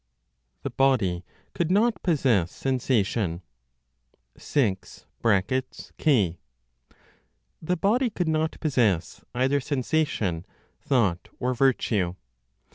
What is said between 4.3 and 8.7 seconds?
6. (k.) (The body could not